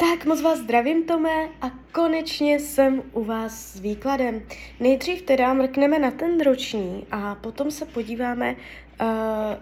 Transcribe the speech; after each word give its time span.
Tak 0.00 0.24
moc 0.24 0.40
vás 0.40 0.58
zdravím, 0.58 1.04
Tome, 1.04 1.48
a 1.62 1.70
konečně 1.92 2.60
jsem 2.60 3.02
u 3.12 3.24
vás 3.24 3.72
s 3.72 3.80
výkladem. 3.80 4.42
Nejdřív 4.80 5.22
teda 5.22 5.54
mrkneme 5.54 5.98
na 5.98 6.10
ten 6.10 6.40
roční 6.40 7.06
a 7.10 7.34
potom 7.34 7.70
se 7.70 7.86
podíváme 7.86 8.54
uh, 8.54 9.06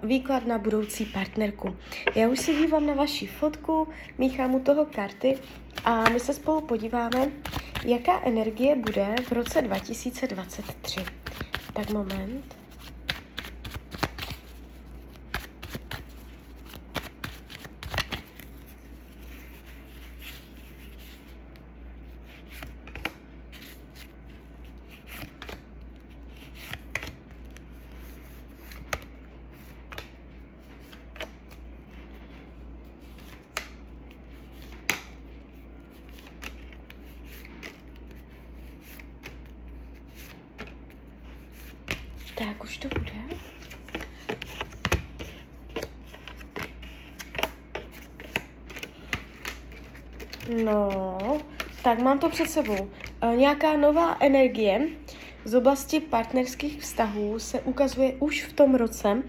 výklad 0.08 0.46
na 0.46 0.58
budoucí 0.58 1.04
partnerku. 1.04 1.76
Já 2.14 2.28
už 2.28 2.38
se 2.38 2.52
dívám 2.52 2.86
na 2.86 2.94
vaši 2.94 3.26
fotku, 3.26 3.88
míchám 4.18 4.54
u 4.54 4.60
toho 4.60 4.86
karty 4.86 5.38
a 5.84 6.10
my 6.10 6.20
se 6.20 6.34
spolu 6.34 6.60
podíváme, 6.60 7.30
jaká 7.84 8.20
energie 8.24 8.76
bude 8.76 9.14
v 9.28 9.32
roce 9.32 9.62
2023. 9.62 11.00
Tak 11.72 11.90
moment. 11.90 12.55
Tak 42.38 42.64
už 42.64 42.78
to 42.78 42.88
bude. 42.88 43.12
No, 50.64 51.18
tak 51.82 51.98
mám 51.98 52.18
to 52.18 52.28
před 52.28 52.50
sebou. 52.50 52.90
E, 53.20 53.36
nějaká 53.36 53.76
nová 53.76 54.16
energie 54.20 54.88
z 55.44 55.54
oblasti 55.54 56.00
partnerských 56.00 56.80
vztahů 56.80 57.38
se 57.38 57.60
ukazuje 57.60 58.12
už 58.18 58.44
v 58.44 58.52
tom 58.52 58.74
roce 58.74 59.22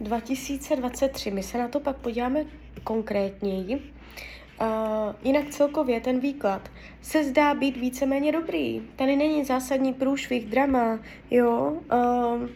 2023. 0.00 1.30
My 1.30 1.42
se 1.42 1.58
na 1.58 1.68
to 1.68 1.80
pak 1.80 1.96
podíváme 1.96 2.44
konkrétněji. 2.84 3.92
Uh, 4.60 5.14
jinak 5.24 5.48
celkově 5.50 6.00
ten 6.00 6.20
výklad 6.20 6.68
se 7.02 7.24
zdá 7.24 7.54
být 7.54 7.76
víceméně 7.76 8.32
dobrý. 8.32 8.82
Tady 8.96 9.16
není 9.16 9.44
zásadní 9.44 9.94
průšvih, 9.94 10.46
drama, 10.46 10.98
jo. 11.30 11.76
Uh, 11.92 12.48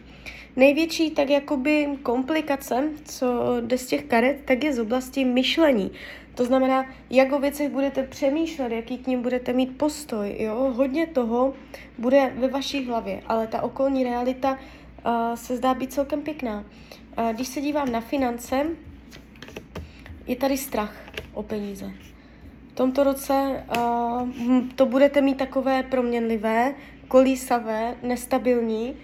největší 0.55 1.11
tak 1.11 1.29
jakoby 1.29 1.87
komplikace, 2.03 2.89
co 3.05 3.25
jde 3.61 3.77
z 3.77 3.85
těch 3.85 4.03
karet, 4.03 4.41
tak 4.45 4.63
je 4.63 4.73
z 4.73 4.79
oblasti 4.79 5.25
myšlení. 5.25 5.91
To 6.35 6.45
znamená, 6.45 6.85
jak 7.09 7.31
o 7.31 7.39
věcech 7.39 7.69
budete 7.69 8.03
přemýšlet, 8.03 8.71
jaký 8.71 8.97
k 8.97 9.07
ním 9.07 9.21
budete 9.21 9.53
mít 9.53 9.77
postoj, 9.77 10.35
jo. 10.39 10.73
Hodně 10.75 11.07
toho 11.07 11.53
bude 11.97 12.33
ve 12.35 12.47
vaší 12.47 12.85
hlavě, 12.85 13.21
ale 13.27 13.47
ta 13.47 13.61
okolní 13.61 14.03
realita 14.03 14.51
uh, 14.51 15.35
se 15.35 15.57
zdá 15.57 15.73
být 15.73 15.93
celkem 15.93 16.21
pěkná. 16.21 16.65
Uh, 17.17 17.29
když 17.33 17.47
se 17.47 17.61
dívám 17.61 17.91
na 17.91 18.01
finance, 18.01 18.65
je 20.27 20.35
tady 20.35 20.57
strach 20.57 21.10
o 21.33 21.43
peníze. 21.43 21.91
V 22.71 22.73
tomto 22.73 23.03
roce 23.03 23.63
uh, 23.77 24.29
to 24.75 24.85
budete 24.85 25.21
mít 25.21 25.37
takové 25.37 25.83
proměnlivé, 25.83 26.73
kolísavé, 27.07 27.95
nestabilní, 28.03 28.95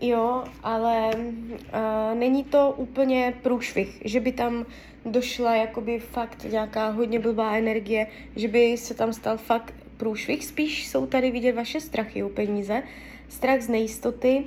jo, 0.00 0.44
ale 0.62 1.10
uh, 1.14 2.18
není 2.18 2.44
to 2.44 2.74
úplně 2.76 3.34
průšvih, 3.42 4.02
že 4.04 4.20
by 4.20 4.32
tam 4.32 4.66
došla 5.04 5.54
jakoby 5.54 5.98
fakt 5.98 6.44
nějaká 6.44 6.88
hodně 6.88 7.18
blbá 7.18 7.56
energie, 7.56 8.06
že 8.36 8.48
by 8.48 8.76
se 8.76 8.94
tam 8.94 9.12
stal 9.12 9.36
fakt 9.36 9.74
průšvih, 9.96 10.44
spíš 10.44 10.88
jsou 10.88 11.06
tady 11.06 11.30
vidět 11.30 11.52
vaše 11.52 11.80
strachy 11.80 12.22
o 12.22 12.28
peníze, 12.28 12.82
strach 13.28 13.60
z 13.60 13.68
nejistoty, 13.68 14.44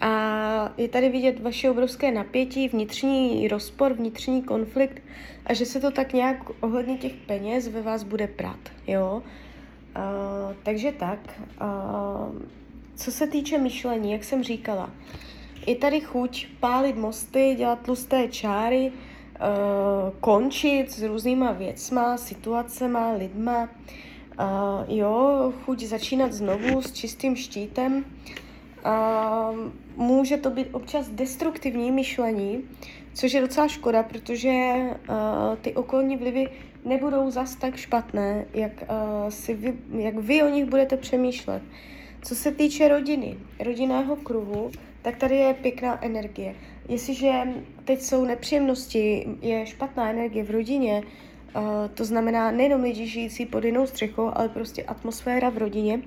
a 0.00 0.72
je 0.76 0.88
tady 0.88 1.08
vidět 1.08 1.40
vaše 1.40 1.70
obrovské 1.70 2.12
napětí, 2.12 2.68
vnitřní 2.68 3.48
rozpor, 3.48 3.92
vnitřní 3.92 4.42
konflikt 4.42 5.02
a 5.46 5.54
že 5.54 5.66
se 5.66 5.80
to 5.80 5.90
tak 5.90 6.12
nějak 6.12 6.36
ohledně 6.60 6.98
těch 6.98 7.12
peněz 7.14 7.68
ve 7.68 7.82
vás 7.82 8.02
bude 8.02 8.26
prát, 8.26 8.60
jo. 8.86 9.22
Uh, 9.96 10.54
takže 10.62 10.92
tak. 10.92 11.18
Uh, 11.60 12.42
co 12.94 13.12
se 13.12 13.26
týče 13.26 13.58
myšlení, 13.58 14.12
jak 14.12 14.24
jsem 14.24 14.42
říkala, 14.42 14.90
je 15.66 15.76
tady 15.76 16.00
chuť 16.00 16.46
pálit 16.60 16.96
mosty, 16.96 17.54
dělat 17.58 17.80
tlusté 17.82 18.28
čáry, 18.28 18.92
uh, 18.92 20.14
končit 20.20 20.90
s 20.90 21.02
různýma 21.02 21.52
věcma, 21.52 22.16
situacema, 22.16 23.12
lidma, 23.12 23.62
uh, 23.62 24.96
jo, 24.96 25.52
chuť 25.64 25.82
začínat 25.82 26.32
znovu 26.32 26.82
s 26.82 26.92
čistým 26.92 27.36
štítem, 27.36 28.04
a 28.04 28.47
může 29.96 30.36
to 30.36 30.50
být 30.50 30.68
občas 30.72 31.08
destruktivní 31.08 31.90
myšlení, 31.90 32.64
což 33.14 33.32
je 33.32 33.40
docela 33.40 33.68
škoda, 33.68 34.02
protože 34.02 34.74
ty 35.60 35.74
okolní 35.74 36.16
vlivy 36.16 36.48
nebudou 36.84 37.30
zas 37.30 37.54
tak 37.54 37.76
špatné, 37.76 38.44
jak, 38.54 38.72
si 39.28 39.54
vy, 39.54 39.74
jak 39.98 40.14
vy 40.14 40.42
o 40.42 40.48
nich 40.48 40.64
budete 40.64 40.96
přemýšlet. 40.96 41.62
Co 42.22 42.34
se 42.34 42.52
týče 42.52 42.88
rodiny, 42.88 43.36
rodinného 43.60 44.16
kruhu, 44.16 44.70
tak 45.02 45.16
tady 45.16 45.36
je 45.36 45.54
pěkná 45.54 46.04
energie. 46.04 46.54
Jestliže 46.88 47.42
teď 47.84 48.00
jsou 48.00 48.24
nepříjemnosti, 48.24 49.28
je 49.42 49.66
špatná 49.66 50.10
energie 50.10 50.44
v 50.44 50.50
rodině, 50.50 51.02
to 51.94 52.04
znamená 52.04 52.50
nejenom 52.50 52.82
lidi 52.82 53.06
žijící 53.06 53.46
pod 53.46 53.64
jinou 53.64 53.86
střechou, 53.86 54.30
ale 54.34 54.48
prostě 54.48 54.82
atmosféra 54.82 55.48
v 55.48 55.58
rodině, 55.58 56.00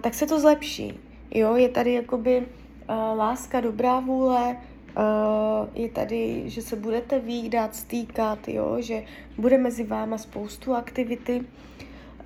tak 0.00 0.14
se 0.14 0.26
to 0.26 0.40
zlepší. 0.40 1.00
Jo, 1.34 1.56
je 1.56 1.68
tady 1.68 1.92
jakoby 1.92 2.38
uh, 2.38 3.18
láska, 3.18 3.60
dobrá 3.60 4.00
vůle, 4.00 4.56
uh, 4.96 5.68
je 5.74 5.88
tady, 5.88 6.42
že 6.46 6.62
se 6.62 6.76
budete 6.76 7.18
výdat, 7.18 7.74
stýkat, 7.74 8.48
jo, 8.48 8.76
že 8.80 9.04
bude 9.38 9.58
mezi 9.58 9.84
váma 9.84 10.18
spoustu 10.18 10.74
aktivity. 10.74 11.40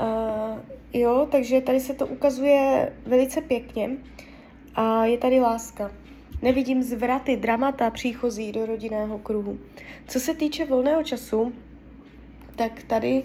Uh, 0.01 0.59
jo, 0.93 1.29
takže 1.31 1.61
tady 1.61 1.81
se 1.81 1.95
to 1.95 2.07
ukazuje 2.07 2.93
velice 3.07 3.41
pěkně 3.41 3.91
a 4.75 5.05
je 5.05 5.19
tady 5.19 5.41
láska. 5.41 5.91
Nevidím 6.43 6.83
zvraty, 6.83 7.37
dramata 7.37 7.91
příchozí 7.91 8.53
do 8.53 8.67
rodinného 8.67 9.19
kruhu. 9.19 9.59
Co 10.09 10.21
se 10.21 10.35
týče 10.35 10.65
volného 10.65 11.03
času, 11.03 11.53
tak 12.57 12.83
tady, 12.83 13.23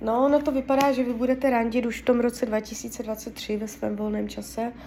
no, 0.00 0.28
no 0.28 0.42
to 0.42 0.52
vypadá, 0.52 0.92
že 0.92 1.04
vy 1.04 1.12
budete 1.12 1.50
randit 1.50 1.86
už 1.86 2.02
v 2.02 2.04
tom 2.04 2.20
roce 2.20 2.46
2023 2.46 3.56
ve 3.56 3.68
svém 3.68 3.96
volném 3.96 4.28
čase. 4.28 4.72
Uh, 4.74 4.80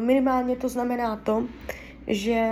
minimálně 0.00 0.56
to 0.56 0.68
znamená 0.68 1.16
to, 1.16 1.44
že 2.06 2.48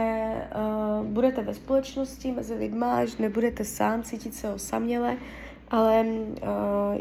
uh, 0.54 1.06
budete 1.06 1.42
ve 1.42 1.54
společnosti 1.54 2.32
mezi 2.32 2.54
lidma, 2.54 3.04
že 3.04 3.16
nebudete 3.18 3.64
sám 3.64 4.02
cítit 4.02 4.34
se 4.34 4.52
osaměle, 4.52 5.16
ale 5.70 6.04
uh, 6.04 6.46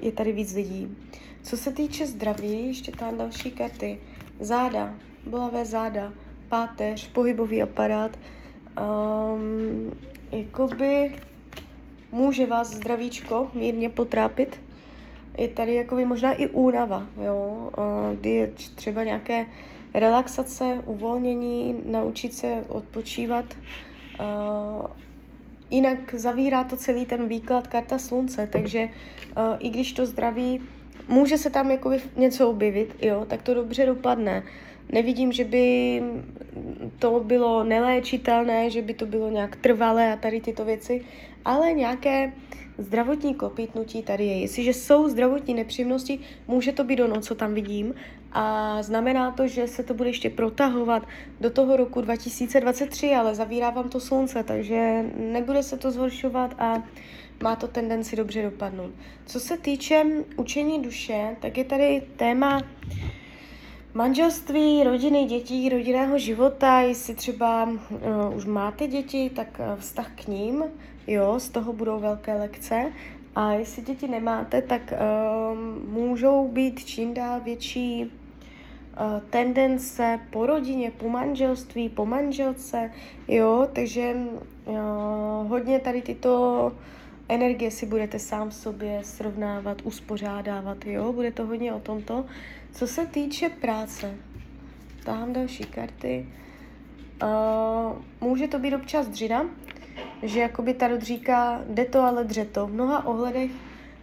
je 0.01 0.11
tady 0.11 0.31
víc 0.31 0.53
lidí. 0.53 0.97
Co 1.43 1.57
se 1.57 1.71
týče 1.71 2.07
zdraví, 2.07 2.67
ještě 2.67 2.91
tam 2.91 3.17
další 3.17 3.51
karty. 3.51 3.99
Záda, 4.39 4.93
bolavé 5.25 5.65
záda, 5.65 6.13
páteř, 6.49 7.07
pohybový 7.07 7.61
aparát. 7.61 8.17
Um, 8.81 9.91
jakoby 10.31 11.15
může 12.11 12.45
vás 12.45 12.73
zdravíčko 12.73 13.51
mírně 13.53 13.89
potrápit. 13.89 14.59
Je 15.37 15.47
tady 15.47 15.75
jakoby 15.75 16.05
možná 16.05 16.33
i 16.33 16.47
únava, 16.47 17.07
jo, 17.25 17.69
uh, 17.77 18.19
kdy 18.19 18.29
je 18.29 18.47
třeba 18.75 19.03
nějaké 19.03 19.45
relaxace, 19.93 20.81
uvolnění, 20.85 21.81
naučit 21.85 22.33
se 22.33 22.63
odpočívat. 22.67 23.45
Uh, 24.19 24.85
jinak 25.69 26.13
zavírá 26.13 26.63
to 26.63 26.77
celý 26.77 27.05
ten 27.05 27.27
výklad 27.27 27.67
karta 27.67 27.97
slunce, 27.97 28.47
takže 28.51 28.83
uh, 28.83 29.43
i 29.59 29.69
když 29.69 29.93
to 29.93 30.05
zdraví, 30.05 30.61
může 31.07 31.37
se 31.37 31.49
tam 31.49 31.71
jako 31.71 31.91
něco 32.15 32.49
objevit, 32.49 32.95
jo, 33.01 33.25
tak 33.29 33.41
to 33.41 33.53
dobře 33.53 33.85
dopadne. 33.85 34.43
Nevidím, 34.91 35.31
že 35.31 35.43
by 35.43 36.03
to 36.99 37.19
bylo 37.19 37.63
neléčitelné, 37.63 38.69
že 38.69 38.81
by 38.81 38.93
to 38.93 39.05
bylo 39.05 39.29
nějak 39.29 39.55
trvalé 39.55 40.13
a 40.13 40.15
tady 40.15 40.41
tyto 40.41 40.65
věci, 40.65 41.05
ale 41.45 41.73
nějaké 41.73 42.33
zdravotní 42.77 43.35
kopítnutí 43.35 44.03
tady 44.03 44.25
je. 44.25 44.39
Jestliže 44.39 44.73
jsou 44.73 45.09
zdravotní 45.09 45.53
nepříjemnosti, 45.53 46.19
může 46.47 46.71
to 46.71 46.83
být 46.83 46.99
ono, 46.99 47.21
co 47.21 47.35
tam 47.35 47.53
vidím, 47.53 47.93
a 48.37 48.77
znamená 48.83 49.31
to, 49.31 49.47
že 49.47 49.67
se 49.67 49.83
to 49.83 49.93
bude 49.93 50.09
ještě 50.09 50.29
protahovat 50.29 51.07
do 51.41 51.49
toho 51.49 51.77
roku 51.77 52.01
2023, 52.01 53.15
ale 53.15 53.35
zavírá 53.35 53.69
vám 53.69 53.89
to 53.89 53.99
slunce, 53.99 54.43
takže 54.43 55.05
nebude 55.15 55.63
se 55.63 55.77
to 55.77 55.91
zhoršovat 55.91 56.55
a 56.59 56.83
má 57.43 57.55
to 57.55 57.67
tendenci 57.67 58.15
dobře 58.15 58.43
dopadnout. 58.43 58.91
Co 59.25 59.39
se 59.39 59.57
týče 59.57 60.05
učení 60.35 60.81
duše, 60.81 61.35
tak 61.41 61.57
je 61.57 61.63
tady 61.63 62.03
téma 62.15 62.61
manželství, 63.93 64.83
rodiny, 64.83 65.25
dětí, 65.25 65.69
rodinného 65.69 66.19
života, 66.19 66.79
jestli 66.79 67.15
třeba 67.15 67.63
uh, 67.63 68.35
už 68.35 68.45
máte 68.45 68.87
děti, 68.87 69.31
tak 69.35 69.59
uh, 69.59 69.79
vztah 69.79 70.11
k 70.15 70.27
ním, 70.27 70.63
jo, 71.07 71.39
z 71.39 71.49
toho 71.49 71.73
budou 71.73 71.99
velké 71.99 72.33
lekce. 72.33 72.91
A 73.35 73.51
jestli 73.51 73.81
děti 73.81 74.07
nemáte, 74.07 74.61
tak 74.61 74.93
uh, 74.93 75.57
můžou 75.89 76.47
být 76.47 76.85
čím 76.85 77.13
dál 77.13 77.41
větší 77.41 78.11
tendence 79.29 80.19
po 80.29 80.45
rodině, 80.45 80.91
po 80.91 81.09
manželství, 81.09 81.89
po 81.89 82.05
manželce, 82.05 82.91
jo, 83.27 83.67
takže 83.73 84.15
uh, 84.65 84.75
hodně 85.47 85.79
tady 85.79 86.01
tyto 86.01 86.71
energie 87.29 87.71
si 87.71 87.85
budete 87.85 88.19
sám 88.19 88.51
sobě 88.51 88.99
srovnávat, 89.03 89.81
uspořádávat, 89.83 90.85
jo, 90.85 91.13
bude 91.13 91.31
to 91.31 91.45
hodně 91.45 91.73
o 91.73 91.79
tomto. 91.79 92.25
Co 92.71 92.87
se 92.87 93.05
týče 93.05 93.49
práce, 93.49 94.13
tam 95.03 95.33
další 95.33 95.63
karty, 95.63 96.25
uh, 97.23 97.97
může 98.21 98.47
to 98.47 98.59
být 98.59 98.75
občas 98.75 99.07
dřina, 99.07 99.45
že 100.23 100.39
jakoby 100.39 100.73
Tarot 100.73 101.01
říká, 101.01 101.61
jde 101.69 101.85
to, 101.85 102.01
ale 102.01 102.23
dře 102.23 102.45
to. 102.45 102.67
V 102.67 102.73
mnoha 102.73 103.05
ohledech 103.05 103.51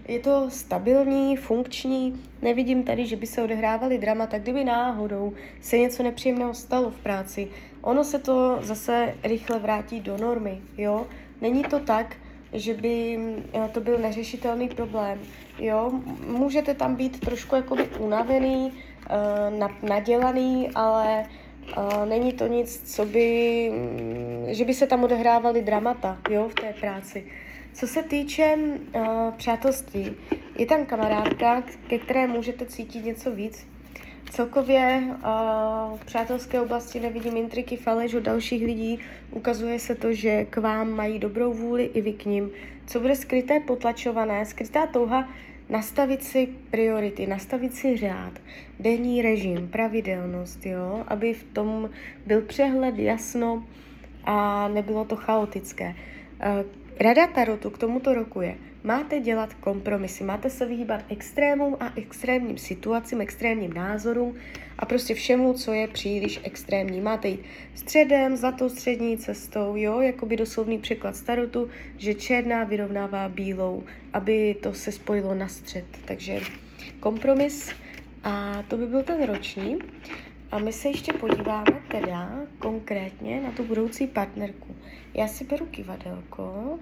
je 0.09 0.19
to 0.19 0.51
stabilní, 0.51 1.37
funkční, 1.37 2.23
nevidím 2.43 2.83
tady, 2.83 3.07
že 3.07 3.17
by 3.17 3.27
se 3.27 3.43
odehrávaly 3.43 4.01
tak 4.29 4.43
kdyby 4.43 4.65
náhodou 4.65 5.33
se 5.61 5.79
něco 5.79 6.03
nepříjemného 6.03 6.55
stalo 6.55 6.91
v 6.91 6.97
práci, 6.97 7.49
ono 7.81 8.05
se 8.05 8.19
to 8.19 8.59
zase 8.61 9.15
rychle 9.23 9.59
vrátí 9.59 10.01
do 10.01 10.17
normy, 10.17 10.61
jo. 10.79 11.07
Není 11.41 11.63
to 11.63 11.81
tak, 11.81 12.17
že 12.53 12.75
by 12.75 13.19
eh, 13.53 13.69
to 13.73 13.81
byl 13.81 13.99
neřešitelný 13.99 14.69
problém, 14.69 15.21
jo. 15.59 15.93
Můžete 16.27 16.75
tam 16.75 16.97
být 16.97 17.21
trošku 17.21 17.55
jakoby 17.55 17.89
unavený, 17.99 18.73
eh, 19.11 19.69
nadělaný, 19.83 20.71
ale 20.75 21.25
Uh, 21.77 22.07
není 22.07 22.33
to 22.33 22.47
nic, 22.47 22.95
co 22.95 23.07
by, 23.07 23.71
mm, 23.73 24.47
že 24.49 24.65
by 24.65 24.75
se 24.75 24.87
tam 24.87 25.05
odehrávaly 25.05 25.63
dramata, 25.63 26.19
jo, 26.31 26.49
v 26.49 26.55
té 26.55 26.75
práci. 26.81 27.25
Co 27.75 27.87
se 27.87 28.03
týče 28.03 28.57
uh, 28.57 29.03
přátelství, 29.37 30.13
je 30.59 30.67
tam 30.67 30.87
kamarádka, 30.87 31.63
ke 31.89 31.99
které 31.99 32.27
můžete 32.27 32.67
cítit 32.67 33.05
něco 33.05 33.31
víc. 33.31 33.67
Celkově 34.31 35.03
uh, 35.07 35.99
v 35.99 36.05
přátelské 36.05 36.61
oblasti 36.61 37.01
nevidím 37.01 37.37
intriky, 37.37 37.77
faleš 37.77 38.15
od 38.15 38.23
dalších 38.23 38.65
lidí. 38.65 38.99
Ukazuje 39.31 39.79
se 39.79 39.95
to, 39.95 40.13
že 40.13 40.45
k 40.45 40.57
vám 40.57 40.91
mají 40.91 41.19
dobrou 41.19 41.53
vůli 41.53 41.85
i 41.85 42.01
vy 42.01 42.13
k 42.13 42.25
ním. 42.25 42.51
Co 42.87 43.01
bude 43.01 43.17
skryté, 43.17 43.61
potlačované, 43.61 44.47
skrytá 44.47 44.87
touha 44.87 45.29
nastavit 45.69 46.25
si 46.25 46.49
priority, 46.71 47.27
nastavit 47.27 47.75
si 47.75 47.97
řád, 47.97 48.33
denní 48.81 49.23
režim, 49.23 49.69
pravidelnost, 49.69 50.67
jo, 50.67 51.05
aby 51.09 51.35
v 51.35 51.45
tom 51.45 51.91
byl 52.27 52.43
přehled, 52.43 52.99
jasno 52.99 53.65
a 54.25 54.69
nebylo 54.69 55.05
to 55.05 55.17
chaotické. 55.17 55.95
Eh, 56.41 56.65
Rada 57.01 57.27
Tarotu 57.27 57.71
k 57.71 57.79
tomuto 57.79 58.15
roku 58.15 58.41
je, 58.41 58.55
máte 58.85 59.21
dělat 59.21 59.55
kompromisy, 59.55 60.25
máte 60.25 60.51
se 60.51 60.67
vyhýbat 60.67 61.05
extrémům 61.09 61.77
a 61.81 61.93
extrémním 61.97 62.59
situacím, 62.59 63.21
extrémním 63.21 63.73
názorům 63.73 64.37
a 64.79 64.87
prostě 64.87 65.15
všemu, 65.15 65.55
co 65.55 65.73
je 65.73 65.89
příliš 65.89 66.41
extrémní. 66.43 67.01
Máte 67.01 67.29
jít 67.29 67.43
středem, 67.75 68.37
zlatou 68.37 68.69
střední 68.69 69.19
cestou, 69.19 69.77
jo, 69.77 70.01
jako 70.01 70.27
by 70.27 70.37
doslovný 70.37 70.79
překlad 70.79 71.17
starotu, 71.17 71.69
že 71.97 72.15
černá 72.15 72.65
vyrovnává 72.65 73.29
bílou, 73.29 73.83
aby 74.13 74.57
to 74.63 74.75
se 74.75 74.93
spojilo 74.93 75.35
na 75.35 75.49
střed. 75.49 75.85
Takže 76.05 76.41
kompromis 77.01 77.71
a 78.25 78.63
to 78.69 78.77
by 78.77 78.87
byl 78.87 79.03
ten 79.03 79.27
roční. 79.27 79.79
A 80.55 80.59
my 80.59 80.73
se 80.73 80.89
ještě 80.89 81.13
podíváme 81.13 81.83
teda 81.91 82.31
konkrétně 82.59 83.41
na 83.41 83.51
tu 83.51 83.65
budoucí 83.65 84.07
partnerku. 84.07 84.77
Já 85.15 85.29
si 85.29 85.45
beru 85.45 85.67
kivadelko, 85.67 86.79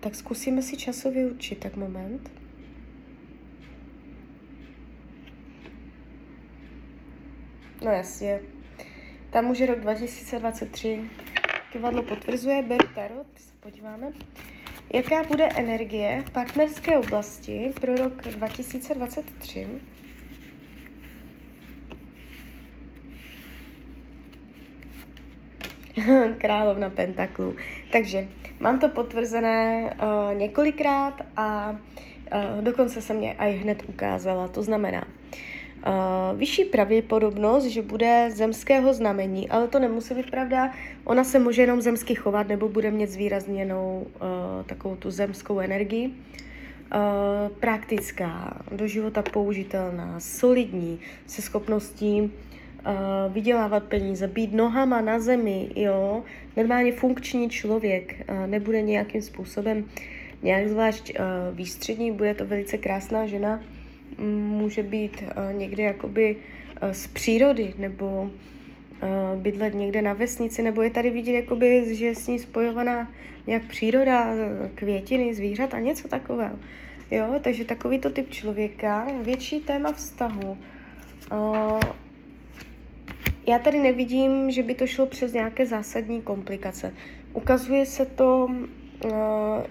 tak 0.00 0.14
zkusíme 0.14 0.62
si 0.62 0.76
časově 0.76 1.26
určit, 1.26 1.58
tak 1.58 1.76
moment. 1.76 2.30
No 7.84 7.90
jasně. 7.90 8.40
Tam 9.30 9.50
už 9.50 9.58
je 9.58 9.66
rok 9.66 9.80
2023. 9.80 11.00
Kivadlo 11.72 12.02
potvrzuje, 12.02 12.62
beru 12.62 12.88
tarot, 12.94 13.26
se 13.36 13.52
podíváme. 13.60 14.12
Jaká 14.92 15.22
bude 15.22 15.48
energie 15.56 16.24
v 16.26 16.30
partnerské 16.30 16.98
oblasti 16.98 17.72
pro 17.80 17.94
rok 17.94 18.22
2023? 18.22 19.66
Královna 26.38 26.90
pentaklů. 26.90 27.56
Takže 27.92 28.28
mám 28.60 28.78
to 28.78 28.88
potvrzené 28.88 29.90
uh, 30.02 30.38
několikrát 30.38 31.22
a 31.36 31.70
uh, 31.70 32.64
dokonce 32.64 33.02
se 33.02 33.14
mě 33.14 33.32
i 33.38 33.52
hned 33.56 33.82
ukázala. 33.88 34.48
To 34.48 34.62
znamená, 34.62 35.04
Uh, 35.86 36.38
vyšší 36.38 36.64
pravděpodobnost, 36.64 37.64
že 37.64 37.82
bude 37.82 38.30
zemského 38.30 38.94
znamení, 38.94 39.48
ale 39.48 39.68
to 39.68 39.78
nemusí 39.78 40.14
být 40.14 40.30
pravda. 40.30 40.72
Ona 41.04 41.24
se 41.24 41.38
může 41.38 41.62
jenom 41.62 41.80
zemsky 41.80 42.14
chovat 42.14 42.48
nebo 42.48 42.68
bude 42.68 42.90
mít 42.90 43.10
zvýrazněnou 43.10 44.06
uh, 44.06 44.66
takovou 44.66 44.96
tu 44.96 45.10
zemskou 45.10 45.58
energii. 45.58 46.06
Uh, 46.06 47.56
praktická, 47.60 48.62
do 48.72 48.86
života 48.86 49.22
použitelná, 49.22 50.20
solidní, 50.20 51.00
se 51.26 51.42
schopností 51.42 52.32
uh, 52.86 53.32
vydělávat 53.32 53.82
peníze, 53.84 54.28
být 54.28 54.52
nohama 54.52 55.00
na 55.00 55.20
zemi, 55.20 55.70
jo, 55.76 56.22
normálně 56.56 56.92
funkční 56.92 57.50
člověk, 57.50 58.24
uh, 58.30 58.46
nebude 58.46 58.82
nějakým 58.82 59.22
způsobem 59.22 59.84
nějak 60.42 60.68
zvlášť 60.68 61.10
uh, 61.10 61.56
výstřední, 61.56 62.12
bude 62.12 62.34
to 62.34 62.46
velice 62.46 62.78
krásná 62.78 63.26
žena, 63.26 63.60
může 64.48 64.82
být 64.82 65.22
uh, 65.22 65.58
někde 65.58 65.82
jakoby 65.82 66.36
z 66.92 67.06
přírody, 67.06 67.74
nebo 67.78 68.22
uh, 68.22 69.40
bydlet 69.42 69.74
někde 69.74 70.02
na 70.02 70.12
vesnici, 70.12 70.62
nebo 70.62 70.82
je 70.82 70.90
tady 70.90 71.10
vidět, 71.10 71.32
jakoby, 71.32 71.94
že 71.94 72.06
je 72.06 72.14
s 72.14 72.26
ní 72.28 72.38
spojovaná 72.38 73.12
nějak 73.46 73.62
příroda, 73.62 74.34
květiny, 74.74 75.34
zvířat 75.34 75.74
a 75.74 75.78
něco 75.78 76.08
takového. 76.08 76.58
Jo, 77.10 77.26
takže 77.40 77.64
takovýto 77.64 78.10
typ 78.10 78.30
člověka, 78.30 79.06
větší 79.22 79.60
téma 79.60 79.92
vztahu. 79.92 80.58
Uh, 81.32 81.80
já 83.46 83.58
tady 83.58 83.78
nevidím, 83.78 84.50
že 84.50 84.62
by 84.62 84.74
to 84.74 84.86
šlo 84.86 85.06
přes 85.06 85.32
nějaké 85.32 85.66
zásadní 85.66 86.22
komplikace. 86.22 86.94
Ukazuje 87.32 87.86
se 87.86 88.06
to, 88.06 88.48
uh, 89.04 89.10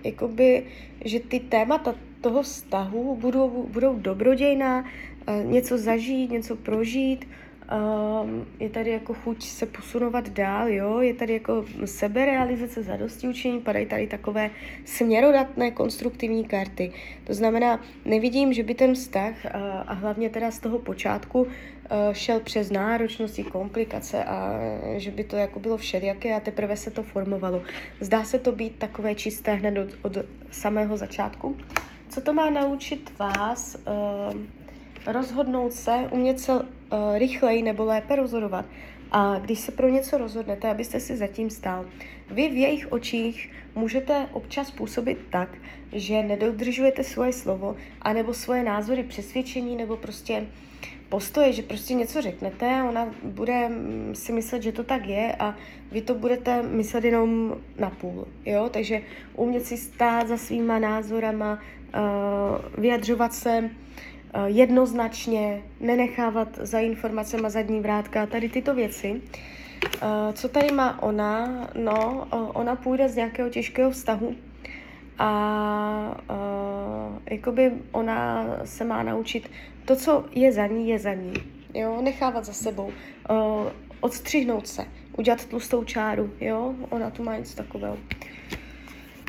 jakoby, 0.04 0.66
že 1.06 1.20
ty 1.20 1.40
témata 1.40 1.96
toho 2.22 2.42
vztahu 2.42 3.16
budou, 3.16 3.68
budou 3.70 3.96
dobrodějná, 3.96 4.80
uh, 4.80 5.52
něco 5.52 5.78
zažít, 5.78 6.32
něco 6.32 6.56
prožít, 6.56 7.28
Um, 7.70 8.46
je 8.60 8.70
tady 8.70 8.90
jako 8.90 9.14
chuť 9.14 9.44
se 9.44 9.66
posunovat 9.66 10.30
dál, 10.30 10.70
jo? 10.70 11.00
je 11.00 11.14
tady 11.14 11.34
jako 11.34 11.66
seberealizace, 11.86 12.84
zadosti 12.84 13.28
učení, 13.28 13.60
padají 13.60 13.86
tady 13.86 14.08
takové 14.08 14.52
směrodatné 14.86 15.72
konstruktivní 15.72 16.46
karty. 16.46 16.92
To 17.24 17.34
znamená, 17.34 17.80
nevidím, 18.06 18.54
že 18.54 18.64
by 18.64 18.74
ten 18.74 18.94
vztah 18.94 19.34
uh, 19.46 19.52
a 19.88 19.94
hlavně 19.94 20.30
teda 20.30 20.52
z 20.52 20.60
toho 20.60 20.80
počátku 20.80 21.42
uh, 21.42 21.48
šel 22.14 22.40
přes 22.40 22.72
náročnosti, 22.72 23.44
komplikace 23.44 24.24
a 24.24 24.60
že 24.98 25.12
by 25.12 25.24
to 25.24 25.36
jako 25.36 25.60
bylo 25.60 25.78
všelijaké 25.78 26.36
a 26.36 26.40
teprve 26.40 26.78
se 26.78 26.92
to 26.92 27.04
formovalo. 27.04 27.62
Zdá 28.00 28.24
se 28.24 28.40
to 28.40 28.52
být 28.52 28.76
takové 28.76 29.16
čisté 29.16 29.54
hned 29.54 29.78
od, 29.78 29.90
od 30.02 30.26
samého 30.52 30.98
začátku. 30.98 31.58
Co 32.10 32.22
to 32.22 32.34
má 32.34 32.50
naučit 32.50 33.20
vás? 33.20 33.78
Uh, 33.88 34.59
rozhodnout 35.08 35.74
se, 35.74 36.08
umět 36.12 36.40
se 36.40 36.54
uh, 36.54 36.64
rychleji 37.18 37.64
nebo 37.64 37.86
lépe 37.86 38.16
rozhodovat. 38.16 38.66
A 39.12 39.40
když 39.40 39.60
se 39.60 39.72
pro 39.72 39.90
něco 39.90 40.18
rozhodnete, 40.18 40.70
abyste 40.70 41.00
si 41.00 41.18
zatím 41.18 41.50
stál, 41.50 41.86
vy 42.32 42.50
v 42.50 42.58
jejich 42.58 42.92
očích 42.92 43.52
můžete 43.76 44.28
občas 44.32 44.72
působit 44.72 45.18
tak, 45.30 45.50
že 45.94 46.24
nedodržujete 46.24 47.04
svoje 47.04 47.34
slovo, 47.34 47.76
anebo 48.02 48.34
svoje 48.34 48.64
názory, 48.64 49.04
přesvědčení, 49.04 49.76
nebo 49.76 49.98
prostě 49.98 50.46
postoje, 51.10 51.54
že 51.54 51.62
prostě 51.62 51.94
něco 51.94 52.22
řeknete, 52.22 52.84
ona 52.90 53.08
bude 53.24 53.70
mm, 53.70 54.16
si 54.16 54.34
myslet, 54.34 54.64
že 54.64 54.72
to 54.72 54.84
tak 54.84 55.06
je 55.06 55.36
a 55.40 55.56
vy 55.92 56.02
to 56.02 56.16
budete 56.16 56.62
myslet 56.62 57.04
jenom 57.04 57.56
na 57.78 57.90
půl, 57.90 58.28
jo, 58.46 58.70
takže 58.70 59.02
umět 59.36 59.66
si 59.66 59.78
stát 59.78 60.28
za 60.28 60.38
svýma 60.38 60.80
názorama, 60.80 61.54
uh, 61.54 62.82
vyjadřovat 62.82 63.34
se 63.34 63.70
jednoznačně, 64.46 65.64
nenechávat 65.80 66.48
za 66.62 66.80
informacemi 66.80 67.50
zadní 67.50 67.80
vrátka, 67.80 68.26
tady 68.26 68.50
tyto 68.50 68.76
věci. 68.76 69.22
Eh, 70.02 70.34
co 70.34 70.50
tady 70.50 70.72
má 70.72 71.04
ona? 71.04 71.68
No, 71.76 72.28
ona 72.54 72.76
půjde 72.76 73.10
z 73.10 73.16
nějakého 73.16 73.50
těžkého 73.50 73.92
vztahu 73.92 74.36
a 75.20 76.16
jakoby 77.32 77.72
ona 77.92 78.46
se 78.66 78.84
má 78.84 79.04
naučit 79.04 79.52
to, 79.86 79.96
co 79.96 80.26
je 80.32 80.52
za 80.52 80.68
ní, 80.68 80.90
je 80.90 81.00
za 81.00 81.14
ní. 81.14 81.34
Jo, 81.74 82.02
nechávat 82.02 82.46
za 82.46 82.54
sebou, 82.54 82.92
odstřihnout 84.00 84.68
se, 84.68 84.86
udělat 85.18 85.46
tlustou 85.46 85.84
čáru, 85.84 86.32
jo, 86.42 86.76
ona 86.90 87.10
tu 87.10 87.24
má 87.24 87.38
něco 87.38 87.56
takového. 87.56 87.98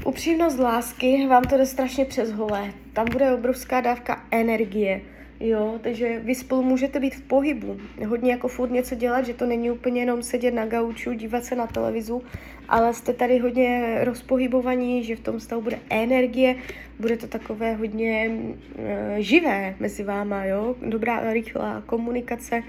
Upřímnost 0.05 0.59
lásky, 0.59 1.27
vám 1.27 1.43
to 1.43 1.57
jde 1.57 1.67
strašně 1.67 2.05
přes 2.05 2.33
holé 2.33 2.73
tam 2.93 3.07
bude 3.13 3.33
obrovská 3.33 3.81
dávka 3.81 4.25
energie, 4.31 5.01
jo, 5.41 5.79
takže 5.83 6.21
vy 6.25 6.35
spolu 6.35 6.63
můžete 6.63 7.01
být 7.01 7.15
v 7.15 7.23
pohybu, 7.23 7.77
hodně 8.07 8.31
jako 8.31 8.49
furt 8.49 8.71
něco 8.71 8.95
dělat, 8.95 9.27
že 9.27 9.35
to 9.35 9.47
není 9.47 9.71
úplně 9.71 10.01
jenom 10.01 10.23
sedět 10.23 10.55
na 10.55 10.67
gauču, 10.67 11.13
dívat 11.13 11.45
se 11.45 11.55
na 11.55 11.67
televizu, 11.67 12.23
ale 12.69 12.95
jste 12.95 13.13
tady 13.13 13.39
hodně 13.39 13.99
rozpohybovaní, 14.05 15.05
že 15.05 15.17
v 15.17 15.21
tom 15.21 15.41
stavu 15.41 15.63
bude 15.63 15.79
energie, 15.91 16.57
bude 16.99 17.17
to 17.17 17.27
takové 17.27 17.75
hodně 17.75 18.31
uh, 18.31 18.85
živé 19.19 19.75
mezi 19.81 20.03
váma, 20.03 20.45
jo, 20.45 20.77
dobrá, 20.87 21.33
rychlá 21.33 21.83
komunikace, 21.87 22.63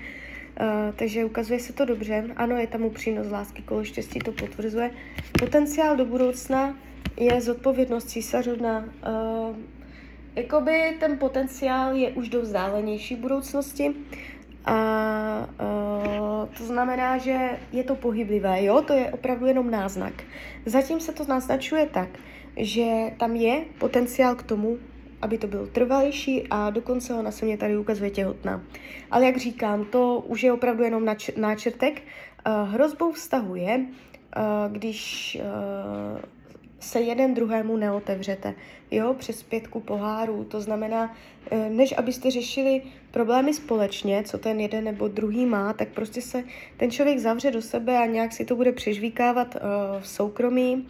Uh, 0.51 0.95
takže 0.95 1.25
ukazuje 1.25 1.59
se 1.59 1.73
to 1.73 1.85
dobře. 1.85 2.23
Ano, 2.35 2.57
je 2.57 2.67
tam 2.67 2.81
upřímnost 2.81 3.31
lásky, 3.31 3.61
kolo 3.61 3.83
štěstí 3.83 4.19
to 4.19 4.31
potvrzuje. 4.31 4.91
Potenciál 5.39 5.95
do 5.95 6.05
budoucna 6.05 6.77
je 7.17 7.41
zodpovědnost 7.41 8.09
císařovna. 8.09 8.79
Uh, 8.79 9.55
jakoby 10.35 10.97
ten 10.99 11.17
potenciál 11.17 11.95
je 11.95 12.09
už 12.09 12.29
do 12.29 12.41
vzdálenější 12.41 13.15
budoucnosti. 13.15 13.95
A 14.65 15.47
uh, 15.61 16.49
to 16.57 16.63
znamená, 16.63 17.17
že 17.17 17.49
je 17.71 17.83
to 17.83 17.95
pohyblivé, 17.95 18.63
jo? 18.63 18.81
To 18.81 18.93
je 18.93 19.11
opravdu 19.11 19.45
jenom 19.45 19.71
náznak. 19.71 20.13
Zatím 20.65 20.99
se 20.99 21.13
to 21.13 21.25
naznačuje 21.25 21.85
tak, 21.85 22.09
že 22.57 22.85
tam 23.17 23.35
je 23.35 23.61
potenciál 23.79 24.35
k 24.35 24.43
tomu, 24.43 24.77
aby 25.21 25.37
to 25.37 25.47
bylo 25.47 25.67
trvalejší 25.67 26.47
a 26.49 26.69
dokonce 26.69 27.13
ona 27.13 27.31
se 27.31 27.45
mě 27.45 27.57
tady 27.57 27.77
ukazuje 27.77 28.09
těhotná. 28.09 28.63
Ale 29.11 29.25
jak 29.25 29.37
říkám, 29.37 29.85
to 29.85 30.23
už 30.27 30.43
je 30.43 30.53
opravdu 30.53 30.83
jenom 30.83 31.05
nač- 31.05 31.35
náčrtek. 31.37 32.01
Uh, 32.47 32.69
hrozbou 32.69 33.11
vztahu 33.11 33.55
je, 33.55 33.77
uh, 33.77 34.73
když 34.73 35.37
uh, 35.41 36.21
se 36.81 37.01
jeden 37.01 37.33
druhému 37.33 37.77
neotevřete, 37.77 38.53
jo, 38.91 39.13
přes 39.13 39.43
pětku 39.43 39.79
pohárů. 39.79 40.43
To 40.43 40.61
znamená, 40.61 41.15
než 41.69 41.93
abyste 41.97 42.31
řešili 42.31 42.81
problémy 43.11 43.53
společně, 43.53 44.23
co 44.23 44.37
ten 44.37 44.59
jeden 44.59 44.83
nebo 44.83 45.07
druhý 45.07 45.45
má, 45.45 45.73
tak 45.73 45.87
prostě 45.87 46.21
se 46.21 46.43
ten 46.77 46.91
člověk 46.91 47.19
zavře 47.19 47.51
do 47.51 47.61
sebe 47.61 47.97
a 47.97 48.05
nějak 48.05 48.33
si 48.33 48.45
to 48.45 48.55
bude 48.55 48.71
přežvíkávat 48.71 49.55
uh, 49.55 49.61
v 50.01 50.07
soukromí. 50.07 50.87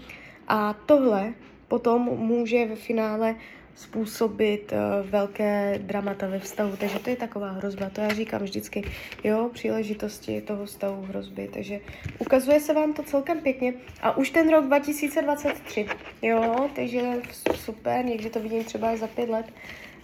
A 0.48 0.74
tohle 0.86 1.34
potom 1.68 2.02
může 2.02 2.66
ve 2.66 2.76
finále 2.76 3.36
způsobit 3.76 4.72
uh, 4.72 5.10
velké 5.10 5.80
dramata 5.84 6.28
ve 6.28 6.40
vztahu. 6.40 6.76
Takže 6.78 7.00
to 7.00 7.10
je 7.10 7.16
taková 7.16 7.52
hrozba. 7.52 7.90
To 7.90 8.02
já 8.02 8.14
říkám 8.14 8.42
vždycky, 8.42 8.92
jo, 9.24 9.50
příležitosti 9.54 10.42
toho 10.42 10.66
vztahu 10.66 11.02
hrozby. 11.02 11.50
Takže 11.54 11.80
ukazuje 12.20 12.60
se 12.60 12.74
vám 12.74 12.94
to 12.94 13.04
celkem 13.04 13.40
pěkně. 13.40 13.74
A 14.02 14.18
už 14.18 14.30
ten 14.30 14.50
rok 14.50 14.66
2023, 14.66 15.88
jo, 16.22 16.70
takže 16.76 17.02
super, 17.56 18.06
někdy 18.06 18.30
to 18.30 18.40
vidím 18.40 18.64
třeba 18.64 18.96
za 18.96 19.08
pět 19.08 19.30
let. 19.30 19.46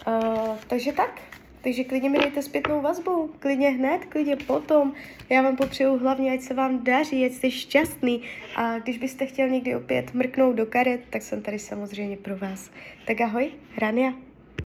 Uh, 0.08 0.56
takže 0.68 0.94
tak, 0.94 1.22
takže 1.68 1.84
klidně 1.84 2.10
mi 2.10 2.18
dejte 2.18 2.42
zpětnou 2.42 2.82
vazbu, 2.82 3.32
klidně 3.40 3.70
hned, 3.70 4.06
klidně 4.06 4.36
potom. 4.36 4.94
Já 5.30 5.42
vám 5.42 5.56
popřeju 5.56 5.98
hlavně, 5.98 6.34
ať 6.34 6.42
se 6.42 6.54
vám 6.54 6.84
daří, 6.84 7.26
ať 7.26 7.32
jste 7.32 7.52
šťastný. 7.52 8.22
A 8.56 8.80
když 8.80 8.98
byste 8.98 9.26
chtěl 9.26 9.50
někdy 9.50 9.76
opět 9.76 10.14
mrknout 10.14 10.56
do 10.56 10.66
karet, 10.66 11.02
tak 11.10 11.22
jsem 11.22 11.42
tady 11.42 11.60
samozřejmě 11.60 12.18
pro 12.18 12.38
vás. 12.38 12.72
Tak 13.08 13.22
ahoj, 13.22 13.52
Rania. 13.78 14.27